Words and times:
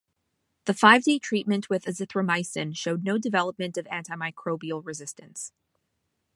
The 0.65 0.73
five-day 0.73 1.19
treatment 1.19 1.69
with 1.69 1.85
azithromycin 1.85 2.75
showed 2.75 3.03
no 3.03 3.19
development 3.19 3.77
of 3.77 3.85
antimicrobial 3.85 4.83
resistance. 4.83 5.53